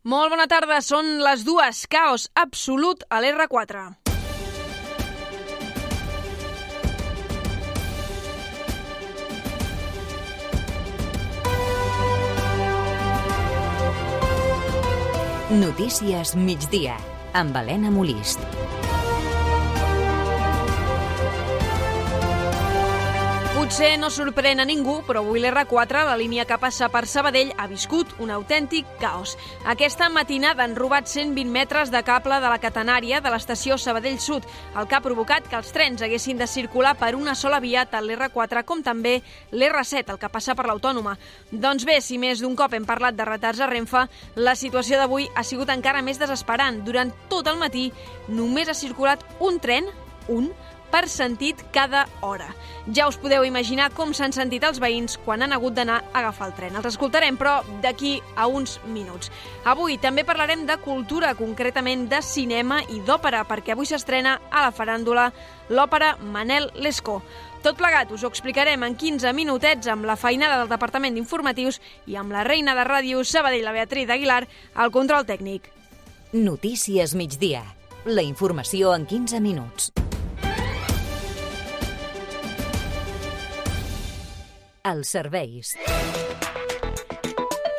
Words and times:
Molt 0.00 0.32
bona 0.32 0.46
tarda, 0.48 0.78
són 0.80 1.18
les 1.20 1.42
dues. 1.44 1.82
Caos 1.92 2.30
absolut 2.32 3.04
a 3.12 3.20
l'R4. 3.20 3.82
Notícies 15.60 16.32
migdia, 16.38 16.96
amb 17.34 17.60
Helena 17.60 17.92
Molist. 17.92 18.79
Potser 23.60 23.98
no 24.00 24.08
sorprèn 24.08 24.62
a 24.62 24.64
ningú, 24.64 25.02
però 25.04 25.20
avui 25.20 25.42
l'R4, 25.42 26.06
la 26.08 26.14
línia 26.16 26.46
que 26.48 26.56
passa 26.56 26.86
per 26.88 27.02
Sabadell, 27.04 27.50
ha 27.60 27.66
viscut 27.68 28.14
un 28.24 28.30
autèntic 28.32 28.88
caos. 29.02 29.34
Aquesta 29.68 30.08
matinada 30.08 30.64
han 30.64 30.78
robat 30.78 31.10
120 31.12 31.52
metres 31.52 31.92
de 31.92 32.00
cable 32.00 32.38
de 32.40 32.48
la 32.48 32.56
catenària 32.62 33.20
de 33.20 33.28
l'estació 33.28 33.76
Sabadell 33.76 34.16
Sud, 34.16 34.48
el 34.80 34.88
que 34.88 34.96
ha 34.96 35.02
provocat 35.04 35.44
que 35.44 35.60
els 35.60 35.74
trens 35.76 36.00
haguessin 36.00 36.40
de 36.40 36.48
circular 36.48 36.94
per 36.96 37.12
una 37.18 37.36
sola 37.36 37.60
via 37.60 37.84
tant 37.84 38.08
l'R4 38.08 38.64
com 38.64 38.80
també 38.80 39.18
l'R7, 39.52 40.16
el 40.16 40.22
que 40.24 40.32
passa 40.32 40.56
per 40.56 40.64
l'Autònoma. 40.64 41.18
Doncs 41.52 41.84
bé, 41.84 42.00
si 42.00 42.16
més 42.16 42.40
d'un 42.40 42.56
cop 42.56 42.72
hem 42.72 42.88
parlat 42.88 43.12
de 43.12 43.28
retards 43.28 43.60
a 43.60 43.68
Renfe, 43.68 44.06
la 44.40 44.56
situació 44.56 44.96
d'avui 44.96 45.28
ha 45.36 45.44
sigut 45.44 45.68
encara 45.68 46.00
més 46.00 46.16
desesperant. 46.16 46.80
Durant 46.88 47.12
tot 47.28 47.52
el 47.52 47.60
matí 47.60 47.90
només 48.32 48.72
ha 48.72 48.82
circulat 48.86 49.20
un 49.38 49.60
tren, 49.60 49.92
un, 50.30 50.48
per 50.90 51.08
sentit 51.08 51.62
cada 51.72 52.06
hora. 52.20 52.48
Ja 52.92 53.06
us 53.08 53.18
podeu 53.20 53.44
imaginar 53.46 53.90
com 53.94 54.14
s'han 54.16 54.34
sentit 54.34 54.64
els 54.66 54.80
veïns 54.82 55.18
quan 55.24 55.42
han 55.42 55.54
hagut 55.54 55.76
d'anar 55.76 56.00
a 56.00 56.18
agafar 56.20 56.50
el 56.50 56.56
tren. 56.56 56.76
Els 56.76 56.90
escoltarem, 56.90 57.38
però, 57.38 57.60
d'aquí 57.82 58.18
a 58.36 58.46
uns 58.46 58.78
minuts. 58.86 59.30
Avui 59.64 59.98
també 59.98 60.24
parlarem 60.24 60.66
de 60.66 60.76
cultura, 60.82 61.34
concretament 61.38 62.08
de 62.10 62.22
cinema 62.22 62.80
i 62.88 63.00
d'òpera, 63.06 63.44
perquè 63.48 63.74
avui 63.74 63.86
s'estrena 63.86 64.40
a 64.50 64.66
la 64.66 64.74
faràndula 64.74 65.30
l'òpera 65.70 66.16
Manel 66.20 66.70
Lescó. 66.74 67.20
Tot 67.62 67.76
plegat 67.76 68.10
us 68.12 68.24
ho 68.24 68.30
explicarem 68.32 68.82
en 68.86 68.94
15 68.96 69.34
minutets 69.36 69.90
amb 69.92 70.08
la 70.08 70.16
feinada 70.16 70.56
del 70.62 70.70
Departament 70.72 71.14
d'Informatius 71.14 71.80
i 72.08 72.16
amb 72.16 72.32
la 72.32 72.44
reina 72.48 72.74
de 72.74 72.86
ràdio 72.88 73.20
Sabadell, 73.24 73.66
la 73.66 73.76
Beatriz 73.76 74.08
Aguilar, 74.08 74.46
al 74.74 74.90
control 74.90 75.28
tècnic. 75.28 75.68
Notícies 76.32 77.14
migdia. 77.14 77.64
La 78.06 78.22
informació 78.22 78.94
en 78.96 79.04
15 79.04 79.44
minuts. 79.44 79.92
Els 84.82 85.10
serveis. 85.12 85.74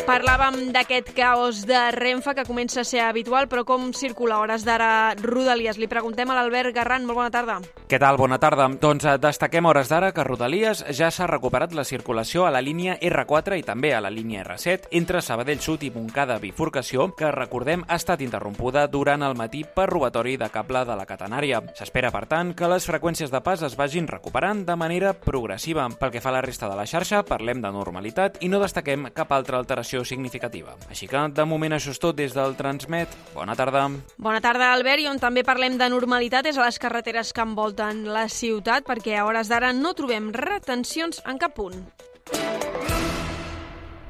Parlàvem 0.02 0.72
d'aquest 0.74 1.12
caos 1.14 1.62
de 1.70 1.78
Renfe 1.94 2.34
que 2.34 2.46
comença 2.48 2.82
a 2.82 2.88
ser 2.88 3.04
habitual, 3.06 3.46
però 3.48 3.62
com 3.68 3.92
circula 3.94 4.40
hores 4.42 4.64
d'ara 4.66 5.14
Rodalies? 5.22 5.78
Li 5.78 5.88
preguntem 5.88 6.30
a 6.30 6.38
l'Albert 6.38 6.74
Garran. 6.74 7.06
Molt 7.06 7.20
bona 7.20 7.30
tarda. 7.34 7.60
Què 7.92 8.00
tal? 8.02 8.18
Bona 8.18 8.40
tarda. 8.42 8.66
Doncs 8.82 9.06
eh, 9.06 9.18
destaquem 9.22 9.66
hores 9.70 9.92
d'ara 9.92 10.10
que 10.16 10.24
Rodalies 10.26 10.82
ja 10.98 11.12
s'ha 11.12 11.28
recuperat 11.30 11.76
la 11.78 11.84
circulació 11.86 12.48
a 12.48 12.52
la 12.56 12.64
línia 12.64 12.96
R4 12.98 13.60
i 13.60 13.66
també 13.68 13.92
a 13.94 14.00
la 14.02 14.10
línia 14.10 14.46
R7 14.46 14.90
entre 14.98 15.22
Sabadell 15.22 15.62
Sud 15.62 15.84
i 15.84 15.92
Montcada 15.94 16.40
Bifurcació, 16.40 17.10
que 17.16 17.32
recordem 17.36 17.84
ha 17.88 18.00
estat 18.00 18.24
interrompuda 18.26 18.88
durant 18.88 19.22
el 19.28 19.38
matí 19.38 19.66
per 19.66 19.90
robatori 19.92 20.38
de 20.40 20.50
cable 20.50 20.86
de 20.88 20.98
la 20.98 21.06
catenària. 21.06 21.62
S'espera, 21.78 22.14
per 22.16 22.26
tant, 22.32 22.56
que 22.56 22.72
les 22.72 22.88
freqüències 22.90 23.30
de 23.30 23.44
pas 23.44 23.62
es 23.62 23.78
vagin 23.78 24.10
recuperant 24.10 24.66
de 24.66 24.80
manera 24.80 25.14
progressiva. 25.14 25.90
Pel 26.00 26.16
que 26.16 26.24
fa 26.24 26.34
a 26.34 26.38
la 26.40 26.46
resta 26.48 26.72
de 26.72 26.80
la 26.80 26.88
xarxa, 26.88 27.22
parlem 27.28 27.62
de 27.62 27.76
normalitat 27.76 28.42
i 28.42 28.50
no 28.50 28.64
destaquem 28.64 29.12
cap 29.14 29.36
altra 29.36 29.60
alteració 29.60 29.91
significativa. 30.08 30.76
Així 30.90 31.10
que, 31.12 31.22
de 31.36 31.46
moment, 31.46 31.76
això 31.76 31.92
és 31.92 32.00
tot 32.02 32.16
des 32.18 32.34
del 32.36 32.56
Transmet. 32.60 33.12
Bona 33.36 33.56
tarda. 33.60 33.88
Bona 34.18 34.42
tarda, 34.44 34.72
Albert, 34.74 35.04
i 35.04 35.10
on 35.12 35.20
també 35.20 35.44
parlem 35.48 35.78
de 35.78 35.90
normalitat 35.92 36.48
és 36.48 36.58
a 36.58 36.66
les 36.66 36.80
carreteres 36.80 37.34
que 37.36 37.44
envolten 37.44 38.06
la 38.08 38.28
ciutat, 38.32 38.88
perquè 38.88 39.18
a 39.20 39.28
hores 39.28 39.52
d'ara 39.52 39.74
no 39.76 39.94
trobem 39.98 40.32
retencions 40.34 41.22
en 41.28 41.42
cap 41.42 41.56
punt. 41.60 41.84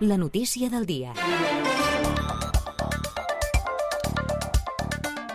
La 0.01 0.17
notícia 0.17 0.69
del 0.69 0.85
dia. 0.85 1.13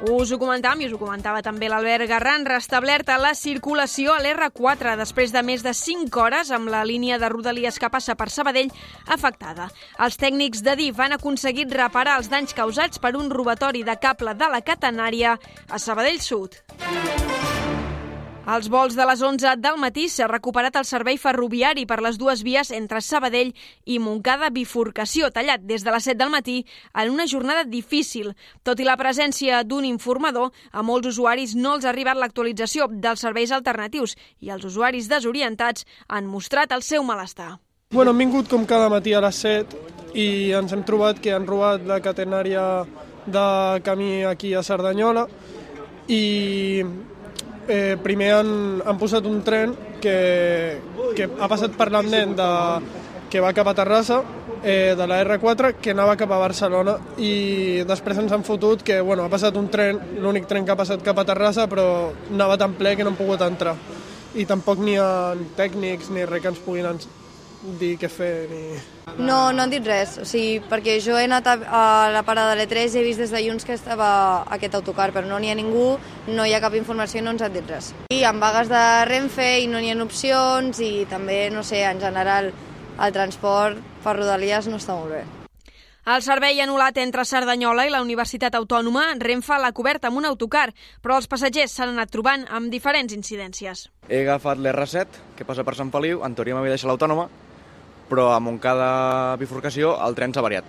Us 0.05 0.29
ho 0.29 0.37
comentàvem 0.37 0.83
i 0.83 0.87
us 0.91 0.93
ho 0.93 0.99
comentava 1.01 1.41
també 1.41 1.71
l'Albert 1.73 2.05
Garran, 2.11 2.45
restablerta 2.45 3.17
la 3.17 3.33
circulació 3.35 4.13
a 4.13 4.21
l'R4 4.21 4.93
després 5.01 5.33
de 5.33 5.41
més 5.41 5.65
de 5.65 5.73
5 5.73 6.21
hores 6.21 6.53
amb 6.53 6.69
la 6.69 6.85
línia 6.85 7.17
de 7.19 7.31
Rodalies 7.33 7.81
que 7.81 7.89
passa 7.89 8.15
per 8.15 8.29
Sabadell 8.29 8.69
afectada. 9.09 9.71
Els 9.97 10.21
tècnics 10.21 10.61
de 10.67 10.77
DIF 10.77 11.01
han 11.01 11.17
aconseguit 11.17 11.73
reparar 11.73 12.19
els 12.21 12.29
danys 12.29 12.53
causats 12.53 13.01
per 13.01 13.17
un 13.17 13.33
robatori 13.33 13.87
de 13.89 13.97
cable 13.97 14.37
de 14.37 14.53
la 14.53 14.61
catenària 14.61 15.39
a 15.71 15.81
Sabadell 15.81 16.21
Sud. 16.21 16.61
Als 18.47 18.69
vols 18.71 18.95
de 18.95 19.03
les 19.03 19.23
11 19.27 19.57
del 19.59 19.75
matí 19.83 20.05
s'ha 20.07 20.29
recuperat 20.31 20.77
el 20.79 20.85
servei 20.87 21.17
ferroviari 21.19 21.83
per 21.91 21.97
les 21.99 22.15
dues 22.15 22.45
vies 22.47 22.69
entre 22.71 23.01
Sabadell 23.03 23.49
i 23.91 23.97
Montcada 23.99 24.53
Bifurcació, 24.55 25.33
tallat 25.35 25.65
des 25.67 25.83
de 25.83 25.91
les 25.91 26.05
7 26.07 26.21
del 26.21 26.31
matí 26.31 26.55
en 26.95 27.11
una 27.11 27.27
jornada 27.27 27.65
difícil. 27.67 28.37
Tot 28.63 28.79
i 28.79 28.87
la 28.87 28.95
presència 29.01 29.65
d'un 29.67 29.83
informador, 29.89 30.53
a 30.71 30.85
molts 30.87 31.11
usuaris 31.11 31.57
no 31.59 31.73
els 31.75 31.85
ha 31.85 31.91
arribat 31.91 32.21
l'actualització 32.23 32.87
dels 32.87 33.27
serveis 33.27 33.51
alternatius 33.51 34.15
i 34.39 34.55
els 34.55 34.63
usuaris 34.71 35.11
desorientats 35.11 35.83
han 36.07 36.31
mostrat 36.31 36.71
el 36.71 36.87
seu 36.87 37.03
malestar. 37.03 37.57
Bueno, 37.91 38.15
hem 38.15 38.23
vingut 38.29 38.47
com 38.47 38.63
cada 38.63 38.87
matí 38.89 39.11
a 39.11 39.25
les 39.27 39.43
7 39.43 40.15
i 40.15 40.29
ens 40.55 40.71
hem 40.71 40.87
trobat 40.87 41.19
que 41.19 41.35
han 41.35 41.51
robat 41.51 41.83
la 41.83 41.99
catenària 41.99 42.63
de 43.27 43.51
camí 43.83 44.23
aquí 44.23 44.55
a 44.55 44.63
Cerdanyola 44.63 45.27
i 46.07 46.23
eh, 47.69 47.97
primer 48.03 48.33
han, 48.39 48.53
han 48.85 48.99
posat 48.99 49.27
un 49.27 49.43
tren 49.47 49.75
que, 50.03 50.17
que 51.17 51.29
ha 51.29 51.49
passat 51.51 51.77
per 51.77 51.91
l'andent 51.93 52.35
de, 52.39 52.51
que 53.31 53.43
va 53.43 53.53
cap 53.57 53.69
a 53.69 53.75
Terrassa, 53.75 54.23
eh, 54.63 54.95
de 54.97 55.07
la 55.07 55.21
R4, 55.25 55.75
que 55.83 55.93
anava 55.93 56.17
cap 56.17 56.33
a 56.33 56.41
Barcelona 56.41 56.97
i 57.19 57.85
després 57.89 58.19
ens 58.23 58.33
han 58.33 58.47
fotut 58.47 58.83
que 58.87 59.01
bueno, 59.01 59.27
ha 59.27 59.33
passat 59.33 59.57
un 59.59 59.69
tren, 59.73 60.01
l'únic 60.23 60.49
tren 60.51 60.67
que 60.67 60.75
ha 60.75 60.79
passat 60.79 61.05
cap 61.05 61.19
a 61.19 61.27
Terrassa, 61.29 61.69
però 61.71 61.87
anava 62.33 62.59
tan 62.59 62.75
ple 62.79 62.97
que 62.97 63.07
no 63.07 63.15
hem 63.15 63.21
pogut 63.21 63.47
entrar. 63.47 63.77
I 64.37 64.45
tampoc 64.45 64.83
n'hi 64.83 64.99
ha 65.01 65.35
tècnics 65.57 66.11
ni 66.13 66.27
res 66.29 66.43
que 66.43 66.53
ens 66.53 66.61
puguin 66.65 67.01
dir 67.81 67.97
què 68.01 68.11
fer. 68.13 68.35
Ni... 68.51 68.96
No, 69.17 69.51
no 69.53 69.63
han 69.65 69.71
dit 69.73 69.87
res, 69.87 70.19
o 70.21 70.27
sigui, 70.29 70.59
perquè 70.69 70.99
jo 71.01 71.15
he 71.17 71.25
anat 71.25 71.47
a, 71.49 71.55
a 71.57 71.83
la 72.13 72.21
parada 72.27 72.53
de 72.53 72.59
l'E3 72.61 72.99
i 72.99 72.99
he 73.01 73.05
vist 73.07 73.23
des 73.23 73.31
de 73.33 73.41
Junts 73.47 73.65
que 73.65 73.73
estava 73.73 74.09
aquest 74.53 74.75
autocar, 74.77 75.09
però 75.15 75.25
no 75.25 75.39
n'hi 75.41 75.49
ha 75.51 75.57
ningú, 75.57 75.95
no 76.29 76.45
hi 76.45 76.53
ha 76.53 76.61
cap 76.61 76.77
informació 76.77 77.23
i 77.23 77.25
no 77.25 77.33
ens 77.33 77.47
han 77.47 77.55
dit 77.55 77.71
res. 77.71 77.95
I 78.13 78.27
amb 78.29 78.45
vagues 78.45 78.69
de 78.69 78.83
Renfe 79.09 79.49
i 79.63 79.71
no 79.73 79.81
n'hi 79.81 79.95
ha 79.95 79.97
opcions 80.05 80.83
i 80.85 81.07
també, 81.09 81.47
no 81.55 81.65
sé, 81.65 81.81
en 81.89 82.03
general 82.03 82.53
el 82.53 83.17
transport 83.17 83.81
per 84.05 84.19
Rodalies 84.19 84.69
no 84.69 84.83
està 84.83 84.99
molt 84.99 85.17
bé. 85.17 85.25
El 86.07 86.21
servei 86.23 86.61
anul·lat 86.63 87.01
entre 87.03 87.25
Cerdanyola 87.27 87.89
i 87.89 87.91
la 87.91 88.03
Universitat 88.05 88.55
Autònoma, 88.55 89.09
Renfe 89.19 89.57
l'ha 89.59 89.73
cobert 89.75 90.05
amb 90.07 90.21
un 90.21 90.29
autocar, 90.29 90.69
però 91.03 91.17
els 91.17 91.27
passatgers 91.27 91.73
s'han 91.73 91.97
anat 91.97 92.13
trobant 92.13 92.45
amb 92.53 92.71
diferents 92.71 93.17
incidències. 93.17 93.89
He 94.07 94.23
agafat 94.23 94.61
l'R7, 94.61 95.25
que 95.41 95.49
passa 95.49 95.65
per 95.65 95.75
Sant 95.75 95.91
Feliu, 95.91 96.21
en 96.23 96.37
teoria 96.37 96.55
m'havia 96.55 96.77
deixat 96.77 96.93
l'Autònoma, 96.93 97.27
però 98.11 98.31
a 98.35 98.41
Montcada 98.41 99.37
bifurcació 99.41 99.95
el 100.07 100.15
tren 100.19 100.35
s'ha 100.35 100.45
variat. 100.45 100.67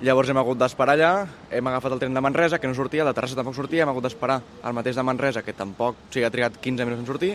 Llavors 0.00 0.30
hem 0.32 0.38
hagut 0.40 0.56
d'esperar 0.56 0.94
allà, 0.96 1.12
hem 1.52 1.66
agafat 1.68 1.92
el 1.92 2.00
tren 2.00 2.14
de 2.16 2.20
Manresa, 2.24 2.58
que 2.58 2.68
no 2.68 2.74
sortia, 2.74 3.04
de 3.04 3.12
Terrassa 3.12 3.36
tampoc 3.36 3.56
sortia, 3.56 3.82
hem 3.84 3.90
hagut 3.92 4.06
d'esperar 4.06 4.38
el 4.64 4.76
mateix 4.76 4.96
de 4.96 5.04
Manresa, 5.04 5.42
que 5.44 5.52
tampoc, 5.52 5.98
o 6.08 6.12
sigui, 6.14 6.24
ha 6.24 6.32
trigat 6.32 6.56
15 6.56 6.86
minuts 6.88 7.02
en 7.04 7.10
sortir, 7.10 7.34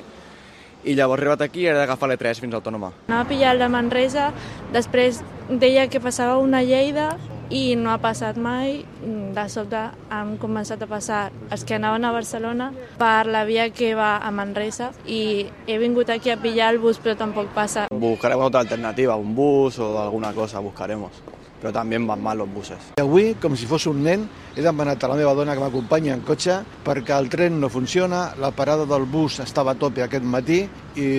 i 0.86 0.96
llavors 0.98 1.22
arribat 1.22 1.44
aquí 1.46 1.66
era 1.66 1.78
d'agafar 1.82 2.10
l'E3 2.10 2.42
fins 2.42 2.54
a 2.54 2.62
Autònoma. 2.62 2.92
Anava 3.08 3.22
a 3.26 3.30
pillar 3.30 3.54
el 3.54 3.62
de 3.62 3.70
Manresa, 3.70 4.32
després 4.74 5.22
deia 5.50 5.86
que 5.94 6.02
passava 6.02 6.40
una 6.42 6.64
Lleida 6.66 7.12
i 7.50 7.76
no 7.76 7.92
ha 7.92 8.00
passat 8.02 8.38
mai. 8.38 8.84
De 9.36 9.46
sobte 9.52 9.82
han 10.10 10.36
començat 10.42 10.82
a 10.82 10.90
passar 10.90 11.22
els 11.52 11.66
que 11.68 11.76
anaven 11.78 12.06
a 12.06 12.12
Barcelona 12.16 12.72
per 12.98 13.28
la 13.28 13.44
via 13.46 13.70
que 13.70 13.94
va 13.96 14.18
a 14.18 14.32
Manresa 14.32 14.92
i 15.06 15.46
he 15.68 15.78
vingut 15.78 16.10
aquí 16.10 16.32
a 16.32 16.38
pillar 16.42 16.74
el 16.74 16.80
bus 16.80 17.00
però 17.00 17.16
tampoc 17.18 17.54
passa. 17.54 17.88
Buscaremos 17.92 18.48
otra 18.48 18.62
alternativa, 18.62 19.16
un 19.16 19.36
bus 19.36 19.80
o 19.80 19.98
alguna 20.02 20.34
cosa 20.34 20.60
buscaremos. 20.60 21.12
Però 21.62 21.72
també 21.74 21.98
van 21.98 22.22
mal 22.22 22.42
els 22.44 22.52
buses. 22.52 22.92
Avui, 23.02 23.34
com 23.42 23.56
si 23.56 23.66
fos 23.66 23.88
un 23.88 24.04
nen, 24.04 24.28
he 24.56 24.62
demanat 24.62 25.02
a 25.04 25.10
la 25.10 25.16
meva 25.18 25.34
dona 25.34 25.56
que 25.56 25.64
m'acompanyi 25.64 26.12
en 26.14 26.22
cotxe 26.28 26.60
perquè 26.86 27.16
el 27.18 27.30
tren 27.32 27.60
no 27.60 27.70
funciona, 27.70 28.28
la 28.38 28.52
parada 28.52 28.86
del 28.86 29.08
bus 29.10 29.40
estava 29.40 29.74
a 29.74 29.80
tope 29.80 30.04
aquest 30.04 30.24
matí 30.24 30.66
i 30.96 31.10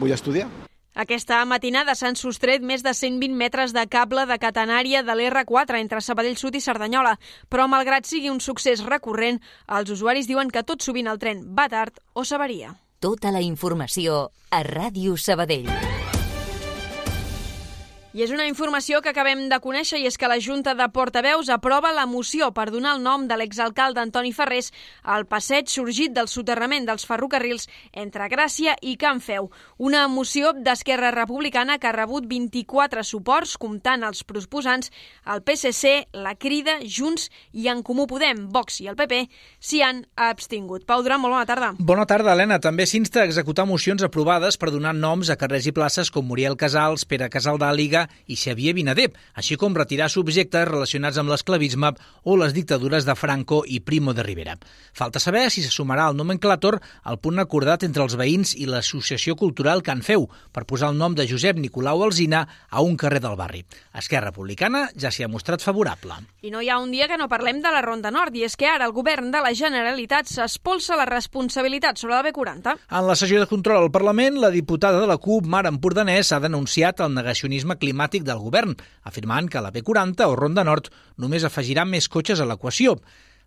vull 0.00 0.16
estudiar. 0.16 0.48
Aquesta 0.94 1.40
matinada 1.50 1.96
s'han 1.98 2.14
sostret 2.14 2.62
més 2.62 2.84
de 2.86 2.92
120 2.94 3.34
metres 3.34 3.74
de 3.74 3.82
cable 3.90 4.28
de 4.30 4.38
catenària 4.38 5.02
de 5.02 5.16
l'R4 5.18 5.80
entre 5.80 6.00
Sabadell 6.00 6.38
Sud 6.38 6.54
i 6.54 6.62
Cerdanyola, 6.62 7.16
però 7.50 7.66
malgrat 7.66 8.06
sigui 8.06 8.30
un 8.30 8.38
succés 8.38 8.84
recurrent, 8.86 9.42
els 9.66 9.90
usuaris 9.90 10.30
diuen 10.30 10.54
que 10.54 10.62
tot 10.62 10.86
sovint 10.86 11.10
el 11.10 11.18
tren 11.18 11.42
va 11.50 11.66
tard 11.68 11.98
o 12.14 12.22
s'avaria. 12.22 12.76
Tota 13.02 13.34
la 13.34 13.42
informació 13.42 14.28
a 14.54 14.62
Ràdio 14.62 15.18
Sabadell. 15.18 15.66
I 18.14 18.22
és 18.22 18.30
una 18.30 18.44
informació 18.46 19.00
que 19.02 19.10
acabem 19.10 19.48
de 19.50 19.56
conèixer 19.58 19.98
i 19.98 20.04
és 20.06 20.14
que 20.14 20.28
la 20.30 20.36
Junta 20.38 20.76
de 20.78 20.86
Portaveus 20.94 21.48
aprova 21.50 21.90
la 21.90 22.04
moció 22.06 22.52
per 22.54 22.68
donar 22.70 22.92
el 22.94 23.00
nom 23.02 23.24
de 23.26 23.34
l'exalcalde 23.34 23.98
Antoni 23.98 24.30
Ferrés 24.30 24.68
al 25.02 25.24
passeig 25.26 25.66
sorgit 25.66 26.12
del 26.14 26.28
soterrament 26.30 26.86
dels 26.86 27.08
ferrocarrils 27.10 27.66
entre 27.90 28.28
Gràcia 28.30 28.76
i 28.86 28.94
Can 29.02 29.18
Feu. 29.18 29.48
Una 29.82 30.04
moció 30.06 30.52
d'Esquerra 30.54 31.10
Republicana 31.10 31.80
que 31.82 31.88
ha 31.90 31.94
rebut 31.96 32.28
24 32.30 33.02
suports, 33.02 33.56
comptant 33.58 34.06
els 34.06 34.22
proposants, 34.22 34.92
el 35.26 35.42
PSC, 35.42 36.06
la 36.14 36.36
Crida, 36.38 36.78
Junts 36.86 37.26
i 37.50 37.66
en 37.66 37.82
Comú 37.82 38.06
Podem, 38.06 38.46
Vox 38.54 38.78
i 38.78 38.86
el 38.92 38.94
PP 38.94 39.24
s'hi 39.58 39.82
han 39.82 40.04
abstingut. 40.14 40.86
Pau 40.86 41.02
Durant, 41.02 41.18
molt 41.18 41.34
bona 41.34 41.50
tarda. 41.50 41.72
Bona 41.82 42.06
tarda, 42.06 42.38
Helena. 42.38 42.62
També 42.62 42.86
s'insta 42.86 43.24
a 43.24 43.26
executar 43.26 43.66
mocions 43.66 44.06
aprovades 44.06 44.54
per 44.54 44.70
donar 44.70 44.94
noms 44.94 45.34
a 45.34 45.40
carrers 45.40 45.66
i 45.66 45.74
places 45.74 46.14
com 46.14 46.30
Muriel 46.30 46.54
Casals, 46.54 47.02
Pere 47.10 47.26
Casal 47.26 47.58
d'Àliga 47.58 48.03
i 48.26 48.36
Xavier 48.36 48.74
Vinadep, 48.76 49.16
així 49.34 49.56
com 49.60 49.76
retirar 49.76 50.10
subjectes 50.12 50.68
relacionats 50.68 51.18
amb 51.20 51.32
l'esclavisme 51.32 51.94
o 52.24 52.36
les 52.40 52.54
dictadures 52.56 53.06
de 53.06 53.14
Franco 53.14 53.62
i 53.66 53.80
Primo 53.80 54.14
de 54.14 54.22
Rivera. 54.22 54.56
Falta 54.92 55.20
saber 55.20 55.50
si 55.50 55.62
se 55.62 55.72
sumarà 55.72 56.08
al 56.08 56.16
nomenclàtor 56.18 56.78
al 57.02 57.18
punt 57.18 57.40
acordat 57.42 57.84
entre 57.86 58.04
els 58.04 58.16
veïns 58.18 58.54
i 58.54 58.68
l'Associació 58.68 59.36
Cultural 59.36 59.82
Can 59.82 60.02
Feu 60.06 60.28
per 60.52 60.64
posar 60.68 60.92
el 60.92 60.98
nom 61.00 61.14
de 61.14 61.26
Josep 61.28 61.58
Nicolau 61.58 62.04
Alzina 62.04 62.44
a 62.70 62.82
un 62.82 62.96
carrer 62.96 63.22
del 63.24 63.36
barri. 63.40 63.64
Esquerra 63.94 64.30
Republicana 64.30 64.88
ja 64.98 65.12
s'hi 65.14 65.24
ha 65.24 65.30
mostrat 65.30 65.62
favorable. 65.64 66.18
I 66.42 66.52
no 66.54 66.62
hi 66.62 66.70
ha 66.70 66.78
un 66.82 66.92
dia 66.92 67.08
que 67.08 67.18
no 67.20 67.30
parlem 67.30 67.62
de 67.64 67.72
la 67.72 67.82
Ronda 67.84 68.10
Nord, 68.14 68.34
i 68.34 68.44
és 68.46 68.56
que 68.56 68.68
ara 68.68 68.88
el 68.88 68.94
govern 68.96 69.30
de 69.34 69.40
la 69.44 69.54
Generalitat 69.54 70.30
s'espolsa 70.30 70.98
la 70.98 71.08
responsabilitat 71.08 72.00
sobre 72.00 72.16
la 72.16 72.24
B40. 72.26 72.76
En 72.90 73.08
la 73.08 73.16
sessió 73.18 73.40
de 73.40 73.50
control 73.50 73.82
al 73.82 73.92
Parlament, 73.94 74.40
la 74.42 74.52
diputada 74.54 75.00
de 75.00 75.08
la 75.10 75.18
CUP, 75.18 75.46
Mar 75.46 75.64
Empordanès, 75.70 76.32
ha 76.32 76.42
denunciat 76.42 77.00
el 77.04 77.14
negacionisme 77.14 77.78
climàtic 77.78 77.93
del 78.24 78.38
govern, 78.38 78.74
afirmant 79.02 79.48
que 79.48 79.62
la 79.62 79.72
B40 79.72 80.26
o 80.28 80.36
Ronda 80.36 80.64
Nord 80.64 80.90
només 81.16 81.44
afegirà 81.44 81.84
més 81.84 82.08
cotxes 82.08 82.40
a 82.40 82.46
l'equació. 82.46 82.98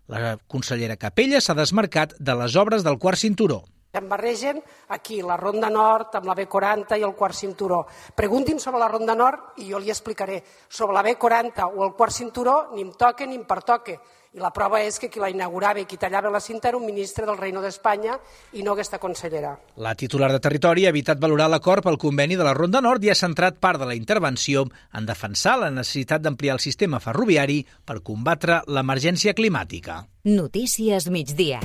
La 0.08 0.38
consellera 0.48 0.96
Capella 0.96 1.40
s'ha 1.40 1.54
desmarcat 1.54 2.14
de 2.18 2.34
les 2.34 2.56
obres 2.56 2.84
del 2.84 2.98
quart 2.98 3.18
cinturó. 3.18 3.64
Em 3.98 4.08
barregen 4.08 4.62
aquí 4.94 5.20
la 5.22 5.36
Ronda 5.36 5.70
Nord 5.70 6.14
amb 6.18 6.28
la 6.30 6.36
B40 6.38 6.98
i 6.98 7.06
el 7.06 7.16
quart 7.18 7.34
cinturó. 7.34 7.84
Preguntin 8.14 8.60
sobre 8.62 8.78
la 8.78 8.88
Ronda 8.88 9.16
Nord 9.18 9.58
i 9.58 9.72
jo 9.72 9.80
li 9.82 9.90
explicaré. 9.90 10.42
Sobre 10.68 10.94
la 10.94 11.02
B40 11.02 11.72
o 11.74 11.84
el 11.84 11.96
quart 11.98 12.14
cinturó 12.14 12.68
ni 12.74 12.86
em 12.86 12.92
toque 12.92 13.26
ni 13.26 13.34
em 13.34 13.44
pertoque. 13.44 13.98
I 14.36 14.42
la 14.44 14.50
prova 14.52 14.82
és 14.84 14.98
que 15.00 15.08
qui 15.08 15.22
la 15.22 15.30
inaugurava 15.32 15.80
i 15.80 15.86
qui 15.88 15.96
tallava 15.96 16.28
la 16.30 16.40
cinta 16.44 16.68
era 16.68 16.76
un 16.76 16.84
ministre 16.84 17.24
del 17.26 17.38
Reino 17.40 17.62
d'Espanya 17.64 18.18
i 18.52 18.62
no 18.62 18.74
aquesta 18.74 19.00
consellera. 19.00 19.54
La 19.80 19.94
titular 19.96 20.28
de 20.30 20.40
Territori 20.44 20.84
ha 20.84 20.92
evitat 20.92 21.18
valorar 21.18 21.48
l'acord 21.48 21.82
pel 21.82 21.96
conveni 21.98 22.36
de 22.36 22.44
la 22.44 22.52
Ronda 22.54 22.84
Nord 22.84 23.02
i 23.08 23.10
ha 23.10 23.16
centrat 23.18 23.56
part 23.58 23.80
de 23.80 23.88
la 23.88 23.96
intervenció 23.96 24.66
en 24.92 25.08
defensar 25.08 25.56
la 25.64 25.72
necessitat 25.72 26.22
d'ampliar 26.22 26.58
el 26.58 26.62
sistema 26.62 27.00
ferroviari 27.00 27.62
per 27.88 28.02
combatre 28.04 28.62
l'emergència 28.68 29.32
climàtica. 29.32 30.02
Notícies 30.28 31.08
migdia. 31.08 31.64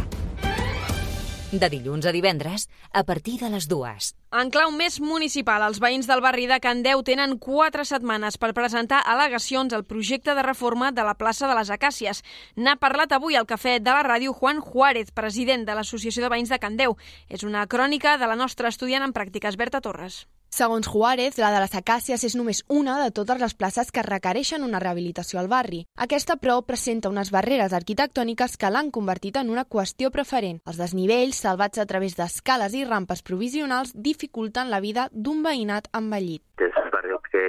De 1.54 1.68
dilluns 1.70 2.08
a 2.10 2.12
divendres, 2.12 2.64
a 2.98 3.04
partir 3.06 3.36
de 3.38 3.50
les 3.54 3.68
dues. 3.70 4.08
En 4.34 4.50
clau 4.50 4.72
més 4.74 4.96
municipal, 4.98 5.62
els 5.62 5.78
veïns 5.84 6.10
del 6.10 6.24
barri 6.26 6.48
de 6.50 6.58
Candeu 6.58 7.04
tenen 7.06 7.36
quatre 7.38 7.86
setmanes 7.86 8.40
per 8.42 8.56
presentar 8.58 9.04
al·legacions 9.06 9.76
al 9.78 9.86
projecte 9.86 10.34
de 10.34 10.48
reforma 10.50 10.90
de 10.90 11.06
la 11.06 11.14
plaça 11.14 11.46
de 11.46 11.54
les 11.54 11.70
Acàcies. 11.70 12.24
N'ha 12.58 12.74
parlat 12.82 13.14
avui 13.14 13.38
al 13.38 13.46
cafè 13.46 13.78
de 13.78 13.94
la 13.94 14.02
ràdio 14.02 14.34
Juan 14.34 14.66
Juárez, 14.66 15.14
president 15.14 15.68
de 15.70 15.78
l'Associació 15.78 16.26
de 16.26 16.34
Veïns 16.34 16.50
de 16.50 16.58
Candeu. 16.58 16.98
És 17.30 17.46
una 17.46 17.68
crònica 17.68 18.18
de 18.18 18.34
la 18.34 18.40
nostra 18.40 18.74
estudiant 18.74 19.06
en 19.06 19.14
pràctiques, 19.14 19.54
Berta 19.54 19.82
Torres. 19.82 20.24
Segons 20.54 20.86
Juárez, 20.88 21.40
la 21.42 21.50
de 21.50 21.58
les 21.64 21.72
Acàcies 21.74 22.22
és 22.28 22.36
només 22.38 22.60
una 22.70 23.00
de 23.02 23.10
totes 23.18 23.40
les 23.42 23.56
places 23.58 23.88
que 23.90 24.04
requereixen 24.06 24.62
una 24.62 24.78
rehabilitació 24.84 25.40
al 25.42 25.48
barri. 25.50 25.80
Aquesta, 26.06 26.36
però, 26.38 26.60
presenta 26.62 27.10
unes 27.10 27.32
barreres 27.34 27.74
arquitectòniques 27.74 28.54
que 28.62 28.70
l'han 28.70 28.92
convertit 28.94 29.40
en 29.42 29.50
una 29.50 29.64
qüestió 29.66 30.12
preferent. 30.14 30.60
Els 30.70 30.78
desnivells, 30.78 31.40
salvats 31.48 31.82
a 31.82 31.88
través 31.90 32.14
d'escales 32.20 32.78
i 32.78 32.86
rampes 32.86 33.26
provisionals, 33.26 33.96
dificulten 33.96 34.70
la 34.70 34.84
vida 34.84 35.08
d'un 35.10 35.42
veïnat 35.42 35.90
envellit. 35.98 36.46
Esos 36.62 36.92
barrios 36.94 37.26
que, 37.32 37.42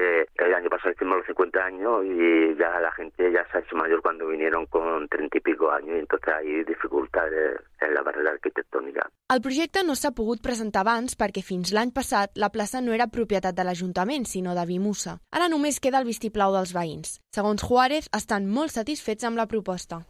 hicimos 0.90 1.18
los 1.18 1.26
50 1.26 1.64
años 1.64 2.04
y 2.04 2.56
ya 2.58 2.80
la 2.80 2.92
gente 2.92 3.32
ya 3.32 3.46
se 3.50 3.58
ha 3.58 3.60
hecho 3.60 3.76
mayor 3.76 4.02
cuando 4.02 4.26
vinieron 4.26 4.66
con 4.66 5.08
30 5.08 5.38
y 5.38 5.40
pico 5.40 5.70
años 5.70 5.96
y 5.96 6.00
entonces 6.00 6.34
hay 6.34 6.64
dificultades 6.64 7.60
en 7.80 7.94
la 7.94 8.02
barrera 8.02 8.30
arquitectónica. 8.30 9.08
El 9.32 9.40
projecte 9.40 9.82
no 9.84 9.94
s'ha 9.96 10.12
pogut 10.12 10.42
presentar 10.44 10.82
abans 10.84 11.16
perquè 11.16 11.42
fins 11.42 11.72
l'any 11.72 11.94
passat 11.96 12.36
la 12.36 12.50
plaça 12.52 12.82
no 12.84 12.92
era 12.92 13.08
propietat 13.08 13.56
de 13.56 13.64
l'Ajuntament, 13.64 14.26
sinó 14.28 14.54
de 14.54 14.66
Vimusa. 14.68 15.18
Ara 15.32 15.48
només 15.48 15.80
queda 15.80 16.02
el 16.02 16.08
vistiplau 16.08 16.52
dels 16.52 16.74
veïns. 16.76 17.18
Segons 17.34 17.64
Juárez, 17.64 18.10
estan 18.12 18.46
molt 18.46 18.74
satisfets 18.74 19.24
amb 19.24 19.40
la 19.40 19.48
proposta. 19.48 20.02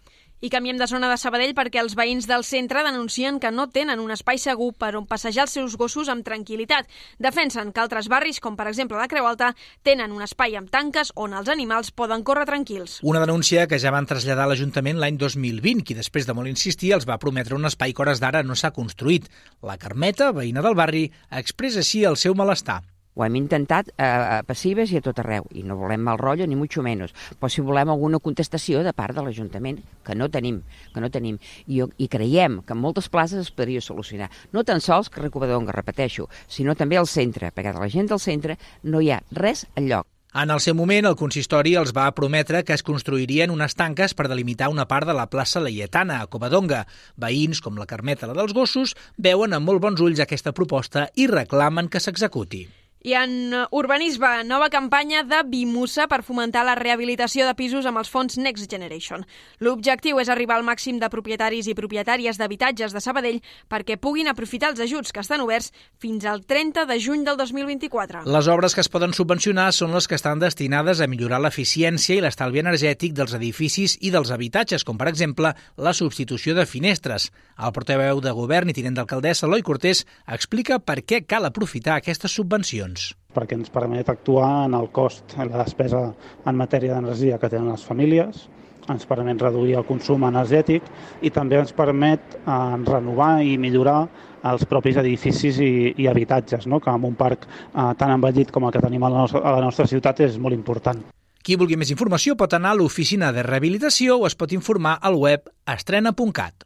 I 0.45 0.51
canviem 0.53 0.77
de 0.77 0.85
zona 0.85 1.09
de 1.09 1.17
Sabadell 1.17 1.55
perquè 1.57 1.81
els 1.81 1.95
veïns 1.97 2.27
del 2.29 2.43
centre 2.45 2.83
denuncien 2.85 3.39
que 3.41 3.49
no 3.49 3.65
tenen 3.73 4.03
un 4.03 4.13
espai 4.13 4.37
segur 4.37 4.75
per 4.77 4.91
on 4.99 5.07
passejar 5.09 5.47
els 5.47 5.55
seus 5.57 5.77
gossos 5.81 6.11
amb 6.13 6.21
tranquil·litat. 6.27 6.85
Defensen 7.17 7.73
que 7.73 7.81
altres 7.81 8.11
barris, 8.13 8.43
com 8.45 8.53
per 8.59 8.67
exemple 8.69 9.01
la 9.01 9.09
Creu 9.09 9.25
Alta, 9.25 9.55
tenen 9.89 10.13
un 10.13 10.21
espai 10.21 10.59
amb 10.61 10.69
tanques 10.69 11.15
on 11.17 11.33
els 11.33 11.49
animals 11.49 11.95
poden 11.97 12.21
córrer 12.29 12.45
tranquils. 12.53 12.99
Una 13.01 13.25
denúncia 13.25 13.65
que 13.65 13.81
ja 13.81 13.95
van 13.95 14.05
traslladar 14.05 14.45
a 14.45 14.53
l'Ajuntament 14.53 15.01
l'any 15.01 15.17
2020, 15.17 15.81
qui 15.81 15.97
després 15.97 16.29
de 16.29 16.37
molt 16.37 16.53
insistir 16.53 16.93
els 16.93 17.09
va 17.09 17.17
prometre 17.17 17.57
un 17.57 17.65
espai 17.65 17.97
que 17.97 18.05
hores 18.05 18.21
d'ara 18.21 18.45
no 18.45 18.53
s'ha 18.53 18.77
construït. 18.77 19.33
La 19.65 19.81
Carmeta, 19.81 20.35
veïna 20.37 20.61
del 20.61 20.77
barri, 20.77 21.07
expressa 21.33 21.81
així 21.81 22.05
el 22.05 22.21
seu 22.21 22.37
malestar. 22.37 22.83
Ho 23.15 23.23
hem 23.23 23.37
intentat 23.39 23.93
a, 23.95 24.07
a 24.07 24.39
passives 24.47 24.91
i 24.91 24.99
a 24.99 25.03
tot 25.05 25.21
arreu, 25.23 25.47
i 25.55 25.63
no 25.63 25.77
volem 25.79 26.03
mal 26.03 26.19
rotllo 26.19 26.49
ni 26.51 26.57
mucho 26.59 26.83
menos, 26.83 27.15
però 27.39 27.51
si 27.51 27.63
volem 27.63 27.93
alguna 27.93 28.19
contestació 28.19 28.83
de 28.83 28.93
part 28.93 29.15
de 29.15 29.23
l'Ajuntament, 29.23 29.79
que 30.03 30.17
no 30.19 30.27
tenim, 30.35 30.63
que 30.95 31.03
no 31.03 31.13
tenim, 31.15 31.39
i, 31.67 31.79
i 31.81 32.09
creiem 32.11 32.61
que 32.67 32.75
en 32.75 32.83
moltes 32.83 33.09
places 33.09 33.47
es 33.47 33.53
podria 33.55 33.85
solucionar. 33.85 34.33
No 34.53 34.65
tan 34.67 34.83
sols 34.83 35.11
que 35.11 35.23
Recovadonga, 35.23 35.77
repeteixo, 35.77 36.27
sinó 36.49 36.75
també 36.75 36.99
al 36.99 37.07
centre, 37.07 37.53
perquè 37.55 37.73
de 37.73 37.87
la 37.87 37.93
gent 37.93 38.11
del 38.11 38.23
centre 38.23 38.59
no 38.83 39.01
hi 39.01 39.15
ha 39.15 39.23
res 39.31 39.69
al 39.79 39.89
lloc. 39.93 40.11
En 40.35 40.51
el 40.51 40.59
seu 40.59 40.75
moment, 40.75 41.07
el 41.07 41.15
consistori 41.15 41.77
els 41.79 41.93
va 41.95 42.09
prometre 42.19 42.65
que 42.67 42.75
es 42.75 42.83
construirien 42.83 43.55
unes 43.55 43.79
tanques 43.79 44.19
per 44.19 44.27
delimitar 44.27 44.67
una 44.73 44.89
part 44.91 45.07
de 45.07 45.15
la 45.15 45.29
plaça 45.31 45.63
Laietana, 45.63 46.19
a 46.19 46.27
Covadonga. 46.27 46.83
Veïns, 47.15 47.63
com 47.63 47.79
la 47.79 47.87
Carmeta, 47.87 48.27
la 48.27 48.35
dels 48.43 48.59
gossos, 48.59 48.99
veuen 49.15 49.55
amb 49.55 49.71
molt 49.71 49.87
bons 49.87 50.03
ulls 50.03 50.25
aquesta 50.25 50.51
proposta 50.51 51.13
i 51.15 51.31
reclamen 51.31 51.87
que 51.87 52.03
s'executi. 52.03 52.67
I 53.05 53.13
en 53.21 53.53
urbanisme, 53.71 54.47
nova 54.49 54.71
campanya 54.73 55.21
de 55.29 55.43
Bimusa 55.45 56.07
per 56.09 56.23
fomentar 56.25 56.63
la 56.65 56.73
rehabilitació 56.79 57.45
de 57.45 57.53
pisos 57.53 57.85
amb 57.85 58.01
els 58.01 58.09
fons 58.09 58.39
Next 58.41 58.65
Generation. 58.73 59.27
L'objectiu 59.61 60.23
és 60.23 60.31
arribar 60.33 60.57
al 60.57 60.65
màxim 60.65 60.97
de 61.03 61.11
propietaris 61.13 61.69
i 61.69 61.75
propietàries 61.77 62.41
d'habitatges 62.41 62.97
de 62.97 63.03
Sabadell 63.05 63.43
perquè 63.69 63.99
puguin 64.01 64.31
aprofitar 64.33 64.71
els 64.73 64.81
ajuts 64.81 65.13
que 65.13 65.21
estan 65.21 65.45
oberts 65.45 65.69
fins 66.01 66.25
al 66.25 66.47
30 66.49 66.87
de 66.89 66.97
juny 66.97 67.27
del 67.29 67.37
2024. 67.37 68.23
Les 68.25 68.49
obres 68.49 68.73
que 68.73 68.81
es 68.81 68.89
poden 68.89 69.13
subvencionar 69.13 69.69
són 69.77 69.93
les 69.93 70.09
que 70.09 70.17
estan 70.17 70.41
destinades 70.41 71.05
a 71.05 71.11
millorar 71.13 71.43
l'eficiència 71.45 72.17
i 72.17 72.25
l'estalvi 72.25 72.65
energètic 72.65 73.13
dels 73.13 73.37
edificis 73.37 73.99
i 74.01 74.15
dels 74.17 74.33
habitatges, 74.33 74.81
com 74.81 74.97
per 74.97 75.11
exemple 75.13 75.53
la 75.77 75.93
substitució 75.93 76.57
de 76.57 76.65
finestres. 76.65 77.29
El 77.61 77.77
portaveu 77.77 78.25
de 78.25 78.33
govern 78.33 78.73
i 78.73 78.79
tinent 78.81 78.97
d'alcaldessa, 78.97 79.45
Eloi 79.45 79.61
Cortés, 79.61 80.07
explica 80.25 80.81
per 80.81 81.03
què 81.05 81.27
cal 81.29 81.53
aprofitar 81.53 82.01
aquestes 82.01 82.33
subvencions 82.33 82.94
perquè 83.35 83.57
ens 83.59 83.73
permet 83.75 84.09
actuar 84.09 84.67
en 84.69 84.77
el 84.79 84.91
cost, 84.95 85.37
en 85.39 85.51
la 85.51 85.65
despesa 85.65 86.07
en 86.47 86.59
matèria 86.59 86.95
d'energia 86.95 87.39
que 87.43 87.51
tenen 87.51 87.73
les 87.73 87.85
famílies, 87.85 88.45
ens 88.93 89.07
permet 89.09 89.41
reduir 89.41 89.79
el 89.79 89.87
consum 89.89 90.27
energètic 90.29 90.85
i 91.25 91.33
també 91.33 91.59
ens 91.61 91.73
permet 91.73 92.37
eh, 92.37 92.53
renovar 92.85 93.39
i 93.43 93.57
millorar 93.59 94.05
els 94.45 94.67
propis 94.69 94.99
edificis 95.01 95.59
i, 95.65 95.95
i 95.97 96.09
habitatges, 96.11 96.69
no? 96.69 96.81
que 96.81 96.93
amb 96.93 97.09
un 97.09 97.17
parc 97.17 97.47
eh, 97.49 97.91
tan 97.99 98.13
envellit 98.13 98.53
com 98.53 98.69
el 98.69 98.75
que 98.75 98.83
tenim 98.85 99.05
a 99.05 99.13
la, 99.13 99.25
nostra, 99.25 99.41
a 99.41 99.57
la 99.57 99.65
nostra 99.65 99.89
ciutat 99.91 100.21
és 100.27 100.39
molt 100.39 100.57
important. 100.57 101.01
Qui 101.45 101.59
vulgui 101.61 101.77
més 101.77 101.91
informació 101.93 102.39
pot 102.41 102.55
anar 102.57 102.73
a 102.73 102.79
l'oficina 102.79 103.33
de 103.33 103.43
rehabilitació 103.45 104.21
o 104.21 104.29
es 104.29 104.37
pot 104.37 104.53
informar 104.57 104.97
al 105.05 105.19
web 105.21 105.51
estrena.cat. 105.69 106.65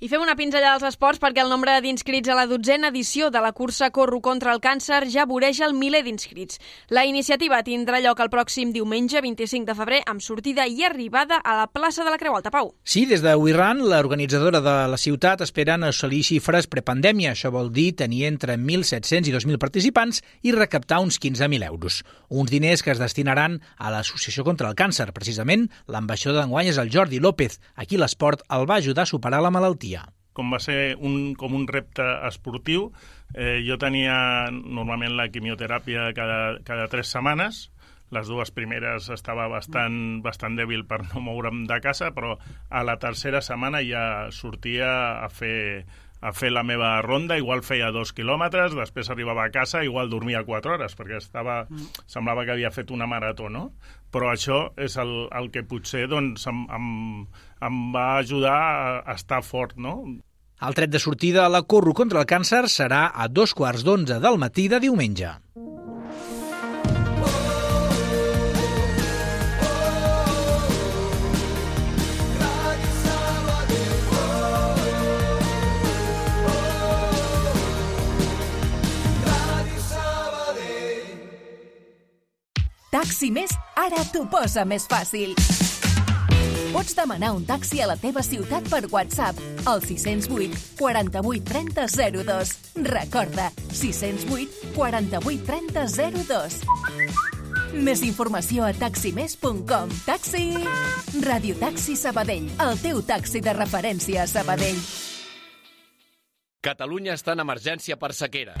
I 0.00 0.08
fem 0.08 0.22
una 0.24 0.32
pinzellada 0.32 0.78
als 0.78 0.84
esports 0.88 1.20
perquè 1.20 1.42
el 1.42 1.50
nombre 1.52 1.74
d'inscrits 1.84 2.30
a 2.32 2.34
la 2.38 2.46
dotzena 2.48 2.88
edició 2.88 3.26
de 3.28 3.40
la 3.44 3.50
cursa 3.52 3.90
Corro 3.92 4.22
contra 4.24 4.54
el 4.54 4.60
càncer 4.64 5.02
ja 5.12 5.26
voreja 5.28 5.66
el 5.66 5.74
miler 5.76 6.00
d'inscrits. 6.06 6.56
La 6.88 7.02
iniciativa 7.04 7.58
tindrà 7.60 7.98
lloc 8.00 8.22
el 8.24 8.30
pròxim 8.32 8.70
diumenge 8.72 9.20
25 9.20 9.68
de 9.68 9.74
febrer 9.76 9.98
amb 10.08 10.24
sortida 10.24 10.64
i 10.64 10.86
arribada 10.88 11.36
a 11.44 11.58
la 11.58 11.66
plaça 11.68 12.00
de 12.00 12.14
la 12.14 12.16
Creu 12.16 12.32
Alta 12.32 12.48
Pau. 12.54 12.70
Sí, 12.82 13.02
des 13.04 13.20
de 13.20 13.34
Wirran, 13.36 13.82
l'organitzadora 13.90 14.62
de 14.64 14.74
la 14.88 14.96
ciutat, 14.96 15.44
esperen 15.44 15.84
assolir 15.84 16.22
xifres 16.24 16.70
prepandèmia. 16.72 17.34
Això 17.36 17.52
vol 17.52 17.68
dir 17.68 17.90
tenir 18.00 18.24
entre 18.30 18.56
1.700 18.56 19.28
i 19.28 19.36
2.000 19.36 19.60
participants 19.60 20.22
i 20.40 20.56
recaptar 20.56 21.02
uns 21.04 21.20
15.000 21.20 21.68
euros. 21.68 22.00
Uns 22.30 22.48
diners 22.48 22.80
que 22.80 22.94
es 22.96 23.04
destinaran 23.04 23.60
a 23.76 23.92
l'Associació 23.92 24.48
contra 24.48 24.72
el 24.72 24.80
Càncer. 24.80 25.10
Precisament, 25.12 25.68
l'ambaixador 25.92 26.40
d'enguany 26.40 26.72
és 26.72 26.80
el 26.80 26.88
Jordi 26.88 27.20
López. 27.20 27.60
Aquí 27.76 28.00
l'esport 28.00 28.48
el 28.48 28.64
va 28.64 28.80
ajudar 28.80 29.04
a 29.04 29.12
superar 29.12 29.44
la 29.44 29.52
malaltia. 29.52 29.89
Com 30.40 30.52
va 30.54 30.60
ser 30.62 30.94
un, 30.96 31.34
com 31.38 31.56
un 31.58 31.66
repte 31.68 32.06
esportiu. 32.28 32.88
Eh, 33.34 33.60
jo 33.66 33.76
tenia 33.82 34.14
normalment 34.50 35.16
la 35.18 35.28
quimioteràpia 35.30 36.10
cada, 36.16 36.40
cada 36.66 36.88
tres 36.92 37.12
setmanes, 37.12 37.66
les 38.10 38.26
dues 38.26 38.50
primeres 38.50 39.06
estava 39.14 39.46
bastant, 39.50 40.20
bastant 40.24 40.56
dèbil 40.58 40.82
per 40.88 41.02
no 41.06 41.22
moure'm 41.22 41.64
de 41.70 41.78
casa, 41.82 42.10
però 42.14 42.36
a 42.68 42.82
la 42.86 42.96
tercera 43.02 43.42
setmana 43.44 43.82
ja 43.86 44.04
sortia 44.34 44.90
a 45.22 45.28
fer, 45.30 45.84
a 46.20 46.32
fer 46.36 46.50
la 46.52 46.62
meva 46.66 46.92
ronda, 47.02 47.38
igual 47.40 47.62
feia 47.64 47.90
dos 47.94 48.12
quilòmetres, 48.16 48.74
després 48.76 49.10
arribava 49.10 49.46
a 49.46 49.52
casa, 49.54 49.84
igual 49.84 50.10
dormia 50.12 50.44
quatre 50.44 50.74
hores, 50.76 50.96
perquè 50.98 51.18
estava, 51.20 51.62
semblava 52.06 52.44
que 52.44 52.54
havia 52.56 52.72
fet 52.74 52.92
una 52.92 53.08
marató, 53.08 53.48
no? 53.48 53.70
Però 54.12 54.32
això 54.32 54.66
és 54.76 54.96
el, 55.00 55.14
el 55.32 55.50
que 55.54 55.64
potser 55.64 56.06
doncs, 56.10 56.46
em, 56.50 56.66
em, 56.76 56.90
em 57.64 57.80
va 57.94 58.08
ajudar 58.18 58.58
a 59.00 59.16
estar 59.16 59.42
fort, 59.46 59.78
no? 59.80 60.02
El 60.60 60.76
tret 60.76 60.92
de 60.92 61.00
sortida 61.00 61.46
a 61.46 61.52
la 61.52 61.62
Corro 61.64 61.94
contra 61.96 62.20
el 62.20 62.28
càncer 62.28 62.66
serà 62.68 63.06
a 63.16 63.28
dos 63.32 63.56
quarts 63.56 63.86
d'onze 63.86 64.20
del 64.20 64.36
matí 64.36 64.68
de 64.68 64.82
diumenge. 64.82 65.38
Taxi 83.00 83.30
Més 83.32 83.48
ara 83.80 84.02
t'ho 84.12 84.26
posa 84.28 84.66
més 84.68 84.84
fàcil. 84.84 85.30
Pots 86.74 86.92
demanar 86.98 87.30
un 87.32 87.46
taxi 87.48 87.78
a 87.80 87.86
la 87.88 87.94
teva 87.96 88.20
ciutat 88.20 88.66
per 88.68 88.82
WhatsApp 88.92 89.38
al 89.70 89.80
608 89.80 90.76
48 90.76 91.46
30 91.48 91.86
02. 92.28 92.52
Recorda, 92.84 93.46
608 93.72 94.74
48 94.76 95.48
30 95.48 95.86
02. 96.28 96.58
Més 97.88 98.04
informació 98.04 98.68
a 98.68 98.74
taximés.com. 98.76 99.94
Taxi! 100.04 100.50
Radio 101.24 101.56
Taxi 101.56 101.96
Sabadell, 101.96 102.50
el 102.66 102.82
teu 102.84 103.00
taxi 103.00 103.40
de 103.40 103.56
referència 103.56 104.26
a 104.26 104.28
Sabadell. 104.28 104.82
Catalunya 106.60 107.16
està 107.16 107.32
en 107.32 107.48
emergència 107.48 107.96
per 107.96 108.12
sequera. 108.12 108.60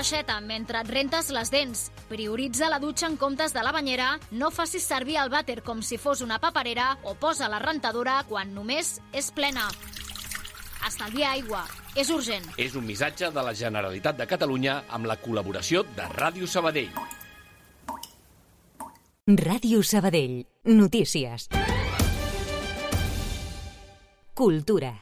L'aixeta 0.00 0.38
mentre 0.40 0.80
et 0.80 0.88
rentes 0.88 1.26
les 1.28 1.50
dents. 1.52 1.80
Prioritza 2.08 2.70
la 2.72 2.78
dutxa 2.80 3.04
en 3.10 3.18
comptes 3.20 3.52
de 3.52 3.60
la 3.60 3.68
banyera. 3.76 4.14
No 4.32 4.48
facis 4.48 4.86
servir 4.88 5.18
el 5.20 5.28
vàter 5.28 5.58
com 5.60 5.82
si 5.84 5.98
fos 6.00 6.22
una 6.24 6.38
paperera 6.40 6.86
o 7.04 7.12
posa 7.20 7.50
la 7.52 7.58
rentadora 7.60 8.14
quan 8.30 8.54
només 8.56 8.94
és 9.12 9.28
plena. 9.36 9.66
Estalvia 10.88 11.34
aigua. 11.34 11.66
És 12.00 12.08
urgent. 12.08 12.48
És 12.56 12.78
un 12.80 12.88
missatge 12.88 13.28
de 13.28 13.44
la 13.44 13.52
Generalitat 13.52 14.16
de 14.16 14.28
Catalunya 14.30 14.78
amb 14.88 15.04
la 15.10 15.18
col·laboració 15.20 15.84
de 15.92 16.08
Ràdio 16.16 16.48
Sabadell. 16.48 16.96
Ràdio 19.44 19.84
Sabadell. 19.84 20.40
Notícies. 20.64 21.50
Cultura. 24.32 24.96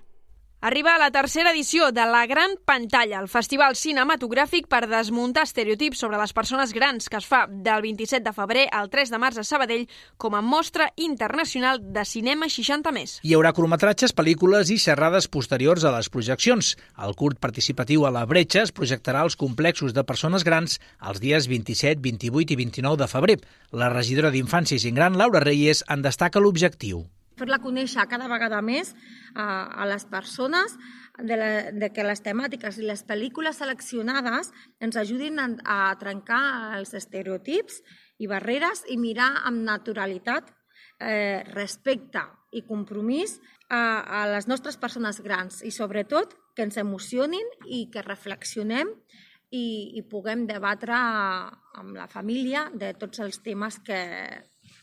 Arriba 0.60 0.98
la 0.98 1.12
tercera 1.12 1.52
edició 1.52 1.92
de 1.92 2.04
La 2.10 2.26
Gran 2.26 2.56
Pantalla, 2.66 3.20
el 3.22 3.28
festival 3.30 3.76
cinematogràfic 3.78 4.64
per 4.66 4.88
desmuntar 4.90 5.44
estereotips 5.46 6.00
sobre 6.02 6.18
les 6.18 6.32
persones 6.34 6.72
grans 6.74 7.04
que 7.06 7.20
es 7.20 7.26
fa 7.30 7.44
del 7.46 7.84
27 7.84 8.24
de 8.24 8.32
febrer 8.34 8.64
al 8.74 8.88
3 8.90 9.12
de 9.14 9.20
març 9.22 9.36
a 9.38 9.44
Sabadell 9.46 9.84
com 10.18 10.34
a 10.34 10.40
mostra 10.42 10.88
internacional 10.96 11.78
de 11.78 12.02
cinema 12.02 12.48
60 12.50 12.90
més. 12.90 13.12
Hi 13.22 13.36
haurà 13.36 13.52
curtmetratges, 13.54 14.10
pel·lícules 14.18 14.72
i 14.74 14.80
xerrades 14.82 15.28
posteriors 15.30 15.86
a 15.86 15.92
les 15.94 16.10
projeccions. 16.10 16.72
El 17.06 17.14
curt 17.14 17.38
participatiu 17.38 18.08
a 18.08 18.10
la 18.10 18.24
Bretxa 18.26 18.64
es 18.66 18.74
projectarà 18.74 19.22
als 19.22 19.38
complexos 19.38 19.94
de 19.94 20.02
persones 20.02 20.42
grans 20.42 20.80
els 21.06 21.22
dies 21.22 21.46
27, 21.46 22.02
28 22.02 22.56
i 22.56 22.58
29 22.64 22.98
de 23.04 23.08
febrer. 23.14 23.38
La 23.70 23.92
regidora 23.94 24.34
d'Infància 24.34 24.74
i 24.74 24.82
Gent 24.88 24.98
Gran, 24.98 25.22
Laura 25.22 25.44
Reyes, 25.46 25.84
en 25.86 26.02
destaca 26.02 26.42
l'objectiu 26.42 27.06
fer-la 27.38 27.60
conèixer 27.62 28.04
cada 28.10 28.28
vegada 28.30 28.60
més 28.64 28.94
a, 29.34 29.46
a 29.82 29.86
les 29.88 30.04
persones 30.10 30.74
de, 31.18 31.36
la, 31.36 31.50
de 31.72 31.90
que 31.94 32.06
les 32.06 32.22
temàtiques 32.24 32.78
i 32.78 32.86
les 32.86 33.04
pel·lícules 33.06 33.58
seleccionades 33.62 34.52
ens 34.84 34.98
ajudin 35.00 35.40
a, 35.42 35.48
a 35.64 35.78
trencar 36.00 36.42
els 36.78 36.94
estereotips 36.98 37.82
i 38.18 38.28
barreres 38.30 38.84
i 38.90 38.98
mirar 38.98 39.30
amb 39.48 39.62
naturalitat, 39.66 40.50
eh, 41.00 41.44
respecte 41.54 42.24
i 42.52 42.64
compromís 42.66 43.38
a, 43.68 43.80
a 44.22 44.26
les 44.32 44.48
nostres 44.48 44.78
persones 44.80 45.20
grans 45.22 45.62
i 45.62 45.72
sobretot 45.74 46.34
que 46.56 46.64
ens 46.66 46.78
emocionin 46.80 47.46
i 47.66 47.86
que 47.92 48.02
reflexionem 48.02 48.90
i, 49.50 49.96
i 49.96 50.02
puguem 50.04 50.46
debatre 50.48 50.96
amb 50.96 51.96
la 51.96 52.08
família 52.10 52.68
de 52.74 52.92
tots 52.98 53.22
els 53.24 53.40
temes 53.44 53.80
que, 53.84 54.00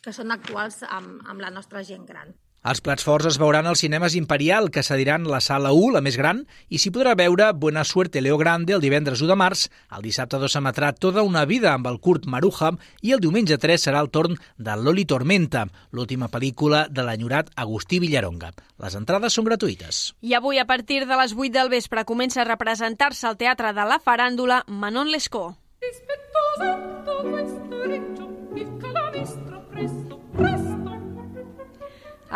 que 0.02 0.14
són 0.14 0.34
actuals 0.34 0.82
amb, 0.88 1.22
amb 1.28 1.44
la 1.44 1.52
nostra 1.54 1.84
gent 1.86 2.06
gran. 2.08 2.34
Els 2.66 2.80
plats 2.82 3.06
forts 3.06 3.28
es 3.30 3.36
veuran 3.38 3.68
als 3.70 3.84
cinemes 3.84 4.16
Imperial, 4.18 4.72
que 4.74 4.82
cediran 4.82 5.28
la 5.30 5.38
sala 5.38 5.70
1, 5.70 5.92
la 5.94 6.02
més 6.02 6.16
gran, 6.18 6.40
i 6.74 6.80
s'hi 6.82 6.90
podrà 6.90 7.12
veure 7.14 7.52
Buena 7.54 7.84
Suerte 7.86 8.24
Leo 8.26 8.40
Grande 8.42 8.74
el 8.74 8.82
divendres 8.82 9.22
1 9.22 9.30
de 9.30 9.36
març, 9.38 9.68
el 9.94 10.02
dissabte 10.02 10.40
2 10.42 10.56
s'emetrà 10.56 10.90
Tota 10.98 11.22
una 11.22 11.44
vida 11.46 11.76
amb 11.76 11.86
el 11.86 12.00
curt 12.02 12.26
Maruja 12.26 12.72
i 13.06 13.14
el 13.14 13.22
diumenge 13.22 13.60
3 13.62 13.86
serà 13.86 14.02
el 14.02 14.10
torn 14.10 14.34
de 14.58 14.78
Loli 14.82 15.06
Tormenta, 15.06 15.68
l'última 15.94 16.26
pel·lícula 16.34 16.88
de 16.90 17.06
l'enyorat 17.06 17.52
Agustí 17.54 18.00
Villaronga. 18.02 18.50
Les 18.82 18.98
entrades 18.98 19.38
són 19.38 19.46
gratuïtes. 19.46 20.16
I 20.26 20.34
avui, 20.34 20.58
a 20.58 20.66
partir 20.66 21.04
de 21.06 21.20
les 21.22 21.38
8 21.38 21.54
del 21.54 21.70
vespre, 21.70 22.02
comença 22.10 22.42
a 22.42 22.50
representar-se 22.50 23.30
al 23.30 23.38
Teatre 23.38 23.76
de 23.78 23.86
la 23.86 24.02
Faràndula 24.02 24.64
Manon 24.66 25.14
Lescaut. 25.14 25.54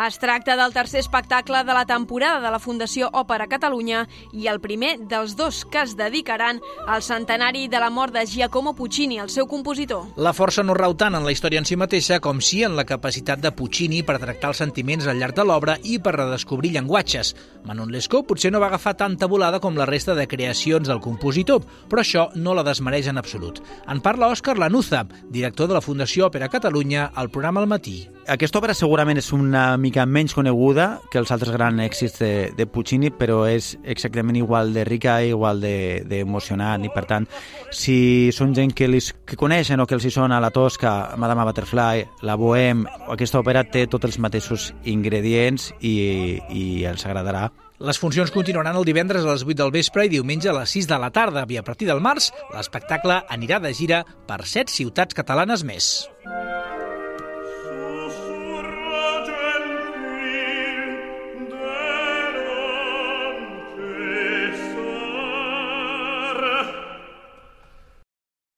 Es 0.00 0.18
tracta 0.18 0.54
del 0.56 0.72
tercer 0.72 1.00
espectacle 1.00 1.58
de 1.62 1.74
la 1.74 1.84
temporada 1.84 2.40
de 2.40 2.50
la 2.50 2.58
Fundació 2.58 3.10
Òpera 3.12 3.44
Catalunya 3.52 4.06
i 4.32 4.46
el 4.48 4.56
primer 4.64 4.94
dels 5.10 5.34
dos 5.36 5.58
que 5.68 5.82
es 5.82 5.92
dedicaran 5.98 6.62
al 6.88 7.02
centenari 7.04 7.66
de 7.68 7.82
la 7.82 7.90
mort 7.92 8.14
de 8.14 8.22
Giacomo 8.24 8.72
Puccini, 8.74 9.18
el 9.20 9.28
seu 9.28 9.44
compositor. 9.46 10.06
La 10.16 10.32
força 10.32 10.64
no 10.64 10.72
rau 10.78 10.94
tant 10.96 11.18
en 11.18 11.26
la 11.26 11.34
història 11.34 11.60
en 11.60 11.68
si 11.68 11.76
mateixa 11.76 12.16
com 12.24 12.40
sí 12.40 12.62
en 12.64 12.78
la 12.78 12.86
capacitat 12.88 13.42
de 13.44 13.52
Puccini 13.52 14.00
per 14.00 14.16
tractar 14.22 14.54
els 14.54 14.62
sentiments 14.64 15.04
al 15.04 15.20
llarg 15.20 15.36
de 15.36 15.44
l'obra 15.44 15.76
i 15.84 15.98
per 16.00 16.14
redescobrir 16.16 16.72
llenguatges. 16.78 17.34
Manon 17.68 17.92
Lescaut 17.92 18.24
potser 18.24 18.54
no 18.54 18.62
va 18.64 18.70
agafar 18.72 18.96
tanta 18.96 19.28
volada 19.28 19.60
com 19.60 19.76
la 19.76 19.88
resta 19.90 20.16
de 20.16 20.24
creacions 20.24 20.88
del 20.88 21.02
compositor, 21.04 21.60
però 21.92 22.00
això 22.00 22.30
no 22.40 22.56
la 22.56 22.64
desmereix 22.64 23.12
en 23.12 23.20
absolut. 23.20 23.60
En 23.84 24.00
parla 24.00 24.32
Òscar 24.32 24.56
Lanuza, 24.56 25.04
director 25.28 25.68
de 25.68 25.76
la 25.76 25.84
Fundació 25.84 26.30
Òpera 26.30 26.48
Catalunya, 26.48 27.10
al 27.12 27.28
programa 27.28 27.60
al 27.60 27.68
matí. 27.68 28.08
Aquesta 28.30 28.60
obra 28.60 28.76
segurament 28.78 29.18
és 29.18 29.32
una 29.34 29.74
mica 29.74 30.04
menys 30.06 30.36
coneguda 30.38 31.00
que 31.10 31.18
els 31.18 31.32
altres 31.34 31.50
grans 31.50 31.82
èxits 31.82 32.20
de, 32.20 32.28
de 32.54 32.66
Puccini, 32.70 33.08
però 33.10 33.40
és 33.50 33.72
exactament 33.82 34.36
igual 34.38 34.70
de 34.70 34.84
rica 34.86 35.16
igual 35.26 35.58
d'emocionant. 35.58 36.84
De, 36.84 36.86
I 36.86 36.94
per 36.94 37.02
tant, 37.10 37.26
si 37.74 38.30
són 38.30 38.54
gent 38.54 38.70
que, 38.70 38.86
li, 38.86 39.00
que 39.26 39.38
coneixen 39.40 39.82
o 39.82 39.86
que 39.90 39.98
els 39.98 40.06
hi 40.06 40.12
sona 40.14 40.38
la 40.38 40.52
Tosca, 40.54 41.16
Madame 41.18 41.48
Butterfly, 41.48 42.04
la 42.22 42.36
Bohème, 42.38 42.86
aquesta 43.10 43.40
òpera 43.42 43.64
té 43.66 43.88
tots 43.90 44.06
els 44.06 44.20
mateixos 44.22 44.68
ingredients 44.86 45.72
i, 45.80 46.38
i 46.54 46.62
els 46.86 47.02
agradarà. 47.10 47.48
Les 47.82 47.98
funcions 47.98 48.30
continuaran 48.30 48.78
el 48.78 48.86
divendres 48.86 49.26
a 49.26 49.34
les 49.34 49.42
8 49.42 49.58
del 49.58 49.74
vespre 49.74 50.06
i 50.06 50.14
diumenge 50.14 50.52
a 50.52 50.54
les 50.60 50.78
6 50.78 50.86
de 50.86 51.02
la 51.02 51.10
tarda 51.10 51.48
i 51.50 51.58
a 51.58 51.66
partir 51.66 51.90
del 51.90 51.98
març 51.98 52.30
l'espectacle 52.54 53.24
anirà 53.26 53.58
de 53.58 53.74
gira 53.74 54.04
per 54.30 54.44
set 54.46 54.70
ciutats 54.70 55.18
catalanes 55.18 55.66
més. 55.66 55.90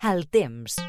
El 0.02 0.24
temps. 0.34 0.80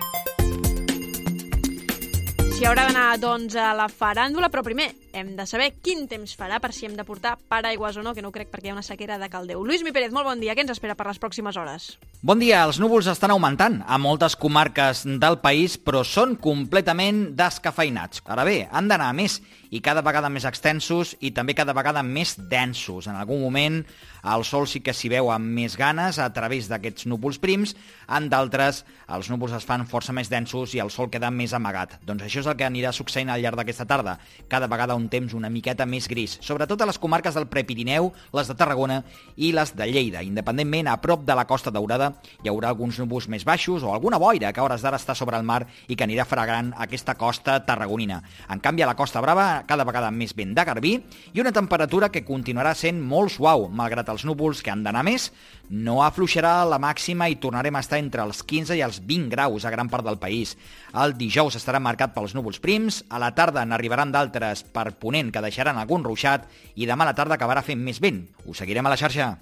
S'hi 2.55 2.65
haurà 2.65 2.87
d'anar, 2.87 3.11
doncs, 3.21 3.53
a 3.53 3.69
la 3.77 3.85
faràndula, 3.85 4.49
però 4.49 4.63
primer 4.65 4.87
hem 5.13 5.35
de 5.37 5.45
saber 5.47 5.69
quin 5.85 6.07
temps 6.09 6.33
farà 6.35 6.59
per 6.59 6.73
si 6.73 6.87
hem 6.87 6.97
de 6.97 7.05
portar 7.07 7.37
paraigües 7.49 7.95
o 7.97 8.03
no, 8.03 8.15
que 8.17 8.25
no 8.25 8.33
crec 8.33 8.49
perquè 8.51 8.67
hi 8.67 8.73
ha 8.73 8.77
una 8.77 8.85
sequera 8.85 9.19
de 9.21 9.29
caldeu. 9.31 9.63
Lluís 9.63 9.85
Mi 9.85 9.93
Pérez, 9.95 10.11
molt 10.11 10.27
bon 10.27 10.41
dia. 10.41 10.57
Què 10.57 10.65
ens 10.65 10.73
espera 10.73 10.97
per 10.99 11.07
les 11.07 11.21
pròximes 11.21 11.57
hores? 11.61 11.93
Bon 12.25 12.41
dia. 12.41 12.63
Els 12.65 12.81
núvols 12.81 13.07
estan 13.11 13.31
augmentant 13.31 13.81
a 13.85 13.99
moltes 14.01 14.35
comarques 14.39 15.05
del 15.05 15.39
país, 15.43 15.77
però 15.77 16.03
són 16.07 16.35
completament 16.41 17.29
descafeinats. 17.37 18.25
Ara 18.25 18.47
bé, 18.47 18.63
han 18.71 18.89
d'anar 18.89 19.13
més 19.15 19.39
i 19.73 19.81
cada 19.81 20.03
vegada 20.05 20.29
més 20.29 20.45
extensos 20.45 21.15
i 21.19 21.31
també 21.33 21.55
cada 21.57 21.73
vegada 21.73 22.03
més 22.05 22.35
densos. 22.37 23.07
En 23.09 23.17
algun 23.17 23.41
moment 23.41 23.79
el 24.23 24.45
sol 24.47 24.67
sí 24.69 24.79
que 24.85 24.93
s'hi 24.95 25.09
veu 25.11 25.31
amb 25.33 25.49
més 25.57 25.73
ganes 25.75 26.19
a 26.21 26.29
través 26.31 26.69
d'aquests 26.71 27.07
núvols 27.09 27.39
prims, 27.43 27.73
en 28.07 28.29
d'altres 28.31 28.83
els 29.11 29.29
núvols 29.33 29.55
es 29.57 29.65
fan 29.67 29.87
força 29.89 30.13
més 30.15 30.29
densos 30.31 30.75
i 30.77 30.81
el 30.83 30.93
sol 30.93 31.09
queda 31.11 31.31
més 31.33 31.55
amagat. 31.57 31.97
Doncs 32.05 32.27
això 32.27 32.43
és 32.43 32.49
el 32.51 32.55
que 32.59 32.67
anirà 32.67 32.93
succeint 32.93 33.33
al 33.33 33.41
llarg 33.41 33.59
d'aquesta 33.59 33.89
tarda. 33.89 34.19
Cada 34.47 34.69
vegada 34.71 34.95
un 34.95 35.02
temps 35.09 35.33
una 35.33 35.49
miqueta 35.49 35.85
més 35.89 36.07
gris, 36.11 36.37
sobretot 36.43 36.81
a 36.81 36.87
les 36.89 36.99
comarques 37.01 37.35
del 37.35 37.47
Prepirineu, 37.51 38.11
les 38.33 38.49
de 38.49 38.55
Tarragona 38.59 39.01
i 39.35 39.51
les 39.55 39.73
de 39.75 39.87
Lleida. 39.89 40.23
Independentment, 40.23 40.89
a 40.91 40.99
prop 41.01 41.23
de 41.25 41.35
la 41.35 41.45
Costa 41.49 41.71
Daurada 41.71 42.11
hi 42.43 42.51
haurà 42.51 42.71
alguns 42.73 42.99
núvols 43.01 43.27
més 43.31 43.45
baixos 43.47 43.83
o 43.83 43.93
alguna 43.93 44.19
boira 44.21 44.53
que 44.53 44.61
a 44.61 44.67
hores 44.67 44.83
d'ara 44.83 44.99
està 45.01 45.15
sobre 45.15 45.37
el 45.39 45.47
mar 45.47 45.63
i 45.87 45.95
que 45.95 46.05
anirà 46.07 46.25
fregant 46.27 46.73
aquesta 46.85 47.15
costa 47.19 47.59
tarragonina. 47.65 48.21
En 48.49 48.61
canvi, 48.63 48.83
a 48.83 48.91
la 48.91 48.97
Costa 48.99 49.21
Brava 49.21 49.63
cada 49.67 49.85
vegada 49.87 50.11
més 50.11 50.35
vent 50.37 50.53
de 50.55 50.65
garbí 50.67 50.93
i 51.33 51.41
una 51.41 51.53
temperatura 51.55 52.11
que 52.11 52.25
continuarà 52.27 52.75
sent 52.77 53.01
molt 53.01 53.33
suau, 53.35 53.69
malgrat 53.69 54.09
els 54.13 54.25
núvols 54.27 54.61
que 54.63 54.71
han 54.73 54.83
d'anar 54.85 55.03
més, 55.07 55.31
no 55.73 56.03
afluixarà 56.05 56.61
la 56.69 56.77
màxima 56.77 57.25
i 57.31 57.39
tornarem 57.41 57.73
a 57.73 57.81
estar 57.81 57.97
entre 57.97 58.21
els 58.21 58.43
15 58.45 58.77
i 58.77 58.83
els 58.85 58.99
20 59.09 59.31
graus 59.33 59.65
a 59.65 59.71
gran 59.73 59.89
part 59.89 60.05
del 60.05 60.19
país. 60.21 60.53
El 60.93 61.15
dijous 61.17 61.57
estarà 61.57 61.81
marcat 61.81 62.13
pels 62.13 62.35
núvols 62.37 62.61
prims, 62.61 63.01
a 63.09 63.17
la 63.17 63.31
tarda 63.33 63.65
n'arribaran 63.65 64.13
d'altres 64.13 64.61
per 64.69 64.91
ponent 65.01 65.31
que 65.33 65.41
deixaran 65.41 65.81
algun 65.81 66.05
ruixat 66.05 66.45
i 66.75 66.85
demà 66.85 67.07
a 67.07 67.11
la 67.11 67.17
tarda 67.17 67.39
acabarà 67.39 67.65
fent 67.65 67.81
més 67.81 67.97
vent. 68.03 68.21
Us 68.45 68.61
seguirem 68.61 68.85
a 68.85 68.93
la 68.93 68.99
xarxa. 69.01 69.33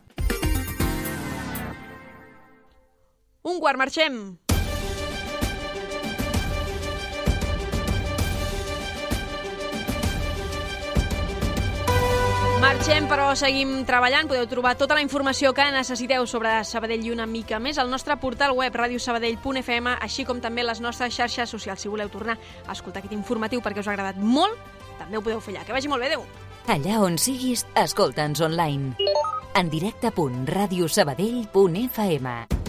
Un 3.41 3.59
quart, 3.59 3.75
marxem! 3.81 4.23
Marxem, 12.71 13.03
però 13.03 13.35
seguim 13.35 13.83
treballant. 13.83 14.31
Podeu 14.31 14.47
trobar 14.47 14.79
tota 14.79 14.95
la 14.95 15.03
informació 15.03 15.51
que 15.51 15.59
necessiteu 15.75 16.23
sobre 16.23 16.63
Sabadell 16.63 17.03
i 17.03 17.11
una 17.11 17.27
mica 17.27 17.59
més 17.59 17.75
al 17.81 17.89
nostre 17.91 18.15
portal 18.15 18.55
web 18.55 18.71
radiosabadell.fm, 18.79 19.99
així 19.99 20.23
com 20.23 20.39
també 20.39 20.63
les 20.63 20.79
nostres 20.79 21.11
xarxes 21.11 21.51
socials. 21.51 21.83
Si 21.83 21.91
voleu 21.91 22.07
tornar 22.07 22.39
a 22.39 22.71
escoltar 22.71 23.03
aquest 23.03 23.11
informatiu 23.17 23.59
perquè 23.59 23.83
us 23.83 23.91
ha 23.91 23.97
agradat 23.97 24.23
molt, 24.23 24.55
també 25.01 25.19
ho 25.19 25.23
podeu 25.25 25.43
fer 25.43 25.57
allà. 25.57 25.67
Que 25.67 25.75
vagi 25.75 25.91
molt 25.91 25.99
bé, 25.99 26.07
adeu. 26.13 26.23
Allà 26.71 27.03
on 27.03 27.19
siguis, 27.19 27.67
escolta'ns 27.75 28.39
online. 28.47 28.95
En 29.59 29.67
directe.radiosabadell.fm 29.67 32.60